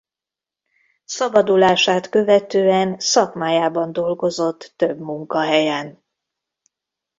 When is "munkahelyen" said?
4.99-6.03